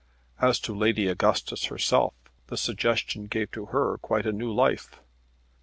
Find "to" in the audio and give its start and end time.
0.61-0.73, 3.51-3.67